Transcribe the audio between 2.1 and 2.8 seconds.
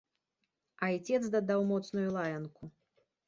лаянку.